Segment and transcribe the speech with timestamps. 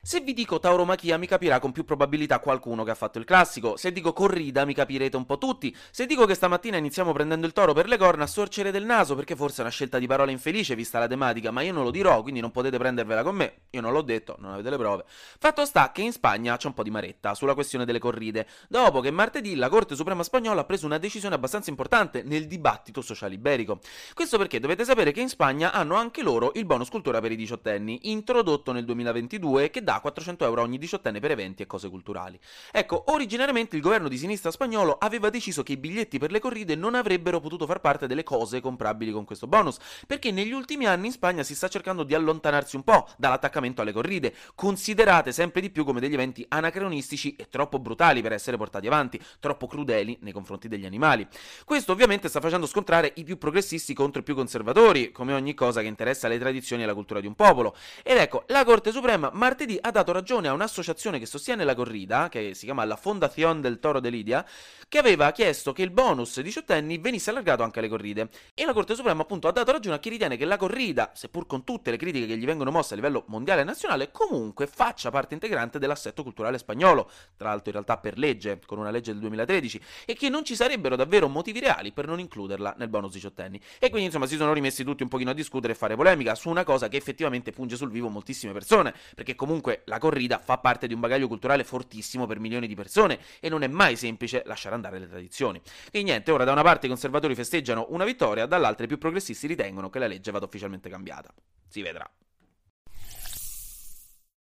[0.00, 3.76] Se vi dico tauromachia mi capirà con più probabilità qualcuno che ha fatto il classico,
[3.76, 7.52] se dico corrida mi capirete un po' tutti, se dico che stamattina iniziamo prendendo il
[7.52, 10.76] toro per le corna sorcere del naso perché forse è una scelta di parola infelice
[10.76, 13.80] vista la tematica, ma io non lo dirò, quindi non potete prendervela con me, io
[13.80, 15.04] non l'ho detto, non avete le prove.
[15.06, 19.00] Fatto sta che in Spagna c'è un po' di maretta sulla questione delle corride, dopo
[19.00, 23.34] che martedì la Corte Suprema Spagnola ha preso una decisione abbastanza importante nel dibattito sociale
[23.34, 23.80] iberico.
[24.14, 27.36] Questo perché dovete sapere che in Spagna hanno anche loro il bonus cultura per i
[27.36, 32.38] diciottenni, introdotto nel 2022 che dà 400 euro ogni diciottenne per eventi e cose culturali.
[32.70, 36.74] Ecco, originariamente il governo di sinistra spagnolo aveva deciso che i biglietti per le corride
[36.74, 41.06] non avrebbero potuto far parte delle cose comprabili con questo bonus, perché negli ultimi anni
[41.06, 45.70] in Spagna si sta cercando di allontanarsi un po' dall'attaccamento alle corride, considerate sempre di
[45.70, 50.34] più come degli eventi anacronistici e troppo brutali per essere portati avanti, troppo crudeli nei
[50.34, 51.26] confronti degli animali.
[51.64, 55.80] Questo ovviamente sta facendo scontrare i più progressisti contro i più conservatori, come ogni cosa
[55.80, 57.74] che interessa le tradizioni e la cultura di un popolo.
[58.02, 62.28] Ed ecco, la Corte Suprema martedì ha dato ragione a un'associazione che sostiene la corrida,
[62.28, 64.46] che si chiama la Fondación del Toro de Lidia,
[64.88, 68.28] che aveva chiesto che il bonus diciottenni venisse allargato anche alle corride.
[68.54, 71.46] E la Corte Suprema appunto ha dato ragione a chi ritiene che la corrida, seppur
[71.46, 75.10] con tutte le critiche che gli vengono mosse a livello mondiale e nazionale, comunque faccia
[75.10, 79.20] parte integrante dell'assetto culturale spagnolo, tra l'altro in realtà per legge, con una legge del
[79.20, 83.60] 2013, e che non ci sarebbero davvero motivi reali per non includerla nel bonus diciottenni.
[83.78, 86.48] E quindi insomma si sono rimessi tutti un pochino a discutere e fare polemica su
[86.48, 90.86] una cosa che effettivamente punge sul vivo moltissime persone, perché comunque la corrida fa parte
[90.86, 94.74] di un bagaglio culturale fortissimo per milioni di persone e non è mai semplice lasciare
[94.74, 95.60] andare le tradizioni.
[95.90, 99.46] Quindi niente, ora da una parte i conservatori festeggiano una vittoria, dall'altra i più progressisti
[99.46, 101.32] ritengono che la legge vada ufficialmente cambiata.
[101.68, 102.08] Si vedrà.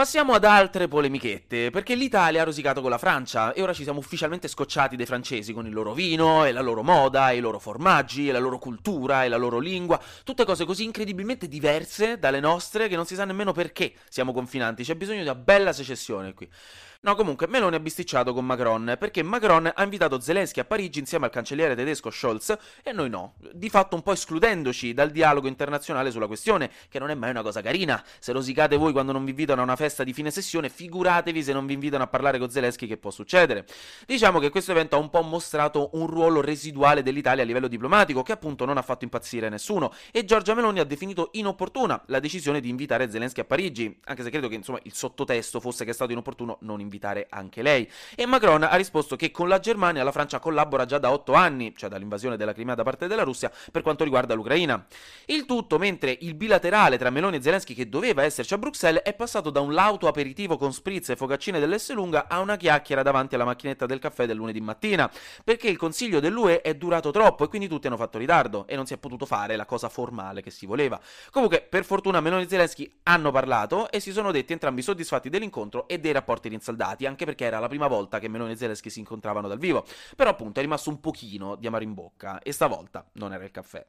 [0.00, 3.98] Passiamo ad altre polemichette, perché l'Italia ha rosicato con la Francia e ora ci siamo
[3.98, 7.58] ufficialmente scocciati dai francesi con il loro vino e la loro moda, e i loro
[7.58, 12.40] formaggi, e la loro cultura, e la loro lingua, tutte cose così incredibilmente diverse dalle
[12.40, 16.32] nostre che non si sa nemmeno perché siamo confinanti, c'è bisogno di una bella secessione
[16.32, 16.48] qui.
[17.02, 21.24] No, comunque, Meloni ha bisticciato con Macron, perché Macron ha invitato Zelensky a Parigi insieme
[21.24, 26.10] al cancelliere tedesco Scholz e noi no, di fatto un po' escludendoci dal dialogo internazionale
[26.10, 28.04] sulla questione, che non è mai una cosa carina.
[28.18, 31.52] Se rosicate voi quando non vi invitano a una festa di fine sessione, figuratevi se
[31.52, 33.66] non vi invitano a parlare con Zelensky che può succedere.
[34.06, 38.22] Diciamo che questo evento ha un po' mostrato un ruolo residuale dell'Italia a livello diplomatico,
[38.22, 42.60] che appunto non ha fatto impazzire nessuno, e Giorgia Meloni ha definito inopportuna la decisione
[42.60, 45.94] di invitare Zelensky a Parigi, anche se credo che insomma il sottotesto fosse che è
[45.94, 47.88] stato inopportuno non invitare anche lei.
[48.14, 51.74] E Macron ha risposto che con la Germania la Francia collabora già da otto anni,
[51.76, 54.86] cioè dall'invasione della Crimea da parte della Russia, per quanto riguarda l'Ucraina.
[55.26, 59.14] Il tutto mentre il bilaterale tra Meloni e Zelensky, che doveva esserci a Bruxelles, è
[59.14, 63.34] passato da un lauto aperitivo con spritz e focaccine dell'S lunga a una chiacchiera davanti
[63.34, 65.10] alla macchinetta del caffè del lunedì mattina,
[65.42, 68.84] perché il consiglio dell'UE è durato troppo e quindi tutti hanno fatto ritardo e non
[68.84, 71.00] si è potuto fare la cosa formale che si voleva.
[71.30, 75.88] Comunque, per fortuna Meloni e Zelensky hanno parlato e si sono detti entrambi soddisfatti dell'incontro
[75.88, 78.98] e dei rapporti rinsaldati, anche perché era la prima volta che Meloni e Zelensky si
[78.98, 79.86] incontravano dal vivo.
[80.14, 83.50] Però appunto è rimasto un pochino di amaro in bocca e stavolta non era il
[83.50, 83.86] caffè.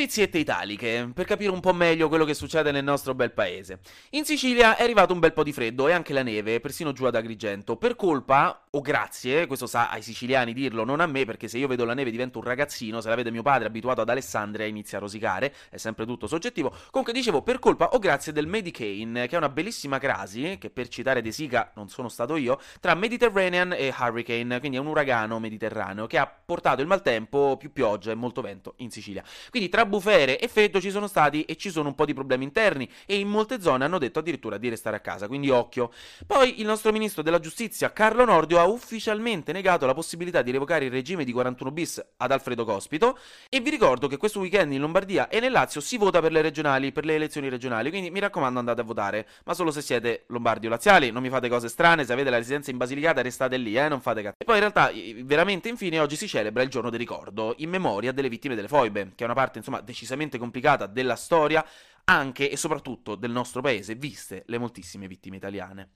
[0.00, 3.80] Notiziette italiche, per capire un po' meglio quello che succede nel nostro bel paese.
[4.12, 7.04] In Sicilia è arrivato un bel po' di freddo e anche la neve, persino giù
[7.04, 11.48] ad Agrigento, per colpa, o grazie, questo sa ai siciliani dirlo, non a me, perché
[11.48, 14.08] se io vedo la neve divento un ragazzino, se la vede mio padre abituato ad
[14.08, 16.74] Alessandria inizia a rosicare, è sempre tutto soggettivo.
[16.88, 20.88] Comunque dicevo, per colpa o grazie del Medicaid, che è una bellissima crasi, che per
[20.88, 25.38] citare De Sica non sono stato io, tra Mediterranean e Hurricane, quindi è un uragano
[25.38, 29.22] mediterraneo, che ha portato il maltempo, più pioggia e molto vento in Sicilia.
[29.50, 32.44] Quindi tra bufere e freddo ci sono stati e ci sono un po' di problemi
[32.44, 35.92] interni e in molte zone hanno detto addirittura di restare a casa, quindi occhio.
[36.26, 40.86] Poi il nostro ministro della giustizia Carlo Nordio ha ufficialmente negato la possibilità di revocare
[40.86, 43.18] il regime di 41 bis ad Alfredo Cospito
[43.50, 46.40] e vi ricordo che questo weekend in Lombardia e nel Lazio si vota per le
[46.40, 50.24] regionali, per le elezioni regionali, quindi mi raccomando andate a votare, ma solo se siete
[50.28, 53.56] lombardi o laziali, non mi fate cose strane, se avete la residenza in Basilicata restate
[53.56, 54.36] lì, eh, non fate cazzo.
[54.38, 54.90] E poi in realtà
[55.24, 59.12] veramente infine oggi si celebra il giorno del ricordo in memoria delle vittime delle foibe,
[59.14, 61.64] che è una parte insomma decisamente complicata della storia
[62.04, 65.90] anche e soprattutto del nostro paese, viste le moltissime vittime italiane.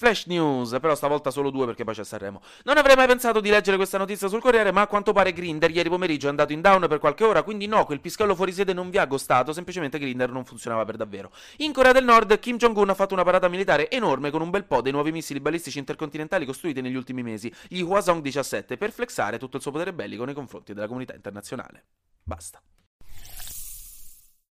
[0.00, 2.40] Flash news, però stavolta solo due perché poi c'è Sanremo.
[2.64, 5.70] Non avrei mai pensato di leggere questa notizia sul Corriere, ma a quanto pare Grinder
[5.70, 8.72] ieri pomeriggio è andato in down per qualche ora, quindi no, quel piscallo fuori sede
[8.72, 11.30] non vi ha gustato, semplicemente Grinder non funzionava per davvero.
[11.58, 14.64] In Corea del Nord Kim Jong-un ha fatto una parata militare enorme con un bel
[14.64, 19.36] po' dei nuovi missili balistici intercontinentali costruiti negli ultimi mesi, gli Hwasong 17, per flexare
[19.36, 21.84] tutto il suo potere bellico nei confronti della comunità internazionale.
[22.22, 22.58] Basta.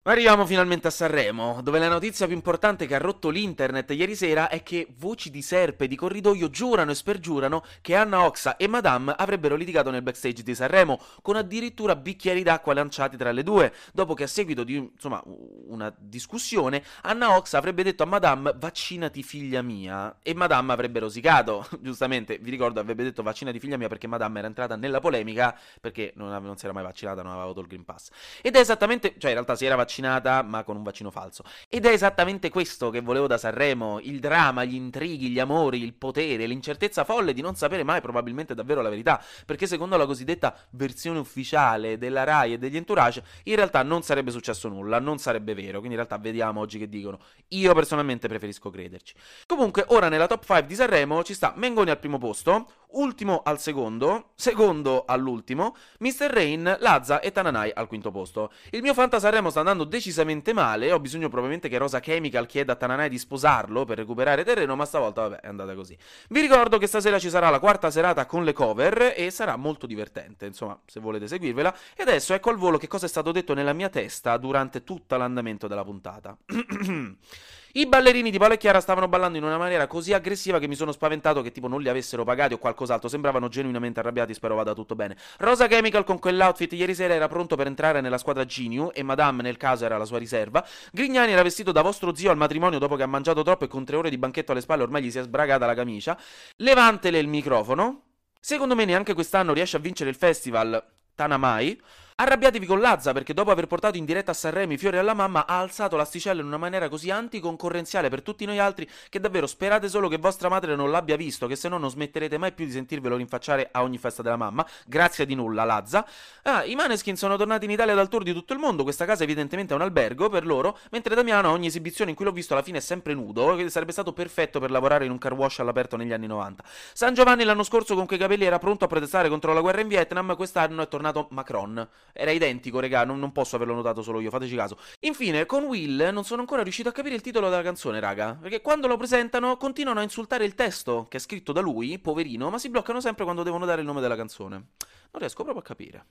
[0.06, 4.50] Arriviamo finalmente a Sanremo, dove la notizia più importante che ha rotto l'internet ieri sera
[4.50, 9.14] è che voci di serpe di corridoio giurano e spergiurano che Anna Oxa e Madame
[9.16, 14.14] avrebbero litigato nel backstage di Sanremo, con addirittura bicchieri d'acqua lanciati tra le due, dopo
[14.14, 15.24] che a seguito di insomma,
[15.68, 20.18] una discussione Anna Oxa avrebbe detto a Madame vaccinati figlia mia.
[20.22, 22.40] E Madame avrebbe rosicato, giustamente.
[22.40, 26.28] Vi ricordo avrebbe detto vaccinati figlia mia perché Madame era entrata nella polemica perché non,
[26.44, 28.10] non si era mai vaccinata, non aveva avuto il Green Pass.
[28.42, 31.44] Ed è esattamente, cioè in realtà si era vaccinata vaccinata ma con un vaccino falso.
[31.70, 35.94] Ed è esattamente questo che volevo da Sanremo, il dramma, gli intrighi, gli amori, il
[35.94, 40.56] potere, l'incertezza folle di non sapere mai probabilmente davvero la verità, perché secondo la cosiddetta
[40.72, 45.54] versione ufficiale della RAI e degli entourage, in realtà non sarebbe successo nulla, non sarebbe
[45.54, 47.20] vero, quindi in realtà vediamo oggi che dicono.
[47.50, 49.14] Io personalmente preferisco crederci.
[49.46, 53.60] Comunque, ora nella top 5 di Sanremo ci sta Mengoni al primo posto, ultimo al
[53.60, 56.28] secondo, secondo all'ultimo, Mr.
[56.30, 58.52] Rain, Lazza e Tananai al quinto posto.
[58.72, 62.74] Il mio Fanta Sanremo sta andando decisamente male, ho bisogno probabilmente che Rosa Chemical chieda
[62.74, 65.98] a Tananai di sposarlo per recuperare terreno, ma stavolta vabbè è andata così.
[66.30, 69.86] Vi ricordo che stasera ci sarà la quarta serata con le cover e sarà molto
[69.86, 71.74] divertente, insomma, se volete seguirvela.
[71.96, 75.18] E adesso ecco al volo che cosa è stato detto nella mia testa durante tutto
[75.18, 76.38] l'andamento della puntata.
[77.76, 80.76] I ballerini di Paolo e Chiara stavano ballando in una maniera così aggressiva che mi
[80.76, 83.10] sono spaventato che tipo non li avessero pagati o qualcos'altro.
[83.10, 85.18] Sembravano genuinamente arrabbiati, spero vada tutto bene.
[85.40, 89.42] Rosa Chemical con quell'outfit ieri sera era pronto per entrare nella squadra Geniu e Madame
[89.42, 90.64] nel caso era la sua riserva.
[90.92, 93.84] Grignani era vestito da vostro zio al matrimonio dopo che ha mangiato troppo e con
[93.84, 96.16] tre ore di banchetto alle spalle ormai gli si è sbragata la camicia.
[96.58, 98.04] Levantele il microfono.
[98.40, 100.80] Secondo me neanche quest'anno riesce a vincere il festival
[101.16, 101.82] Tanamai.
[102.16, 105.48] Arrabbiatevi con Lazza perché dopo aver portato in diretta a Sanremo i fiori alla mamma
[105.48, 109.90] ha alzato l'asticella in una maniera così anticoncorrenziale per tutti noi altri che davvero sperate
[109.90, 112.72] solo che vostra madre non l'abbia visto, che se no non smetterete mai più di
[112.72, 114.66] sentirvelo rinfacciare a ogni festa della mamma.
[114.86, 116.06] Grazie di nulla, Lazza.
[116.44, 119.24] Ah, i Maneskin sono tornati in Italia dal tour di tutto il mondo, questa casa
[119.24, 122.54] evidentemente è un albergo per loro, mentre Damiano a ogni esibizione in cui l'ho visto
[122.54, 125.60] alla fine è sempre nudo, che sarebbe stato perfetto per lavorare in un car wash
[125.60, 126.64] all'aperto negli anni 90.
[126.94, 129.88] San Giovanni l'anno scorso con quei capelli era pronto a protestare contro la guerra in
[129.88, 131.88] Vietnam, quest'anno è tornato Macron.
[132.12, 134.78] Era identico, regà, non, non, posso averlo notato solo io, fateci caso.
[135.02, 138.62] Infine, con Will non sono ancora riuscito a capire il titolo della canzone, raga, perché
[138.62, 142.58] quando lo presentano continuano a insultare il testo, che è scritto da lui, poverino, ma
[142.58, 144.56] si bloccano sempre quando devono dare il nome della canzone.
[144.58, 146.06] Non riesco proprio a capire.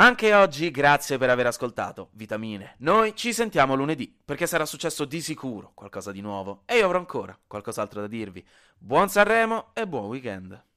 [0.00, 2.76] Anche oggi grazie per aver ascoltato Vitamine.
[2.78, 6.98] Noi ci sentiamo lunedì, perché sarà successo di sicuro qualcosa di nuovo e io avrò
[6.98, 8.46] ancora qualcos'altro da dirvi.
[8.78, 10.67] Buon Sanremo e buon weekend.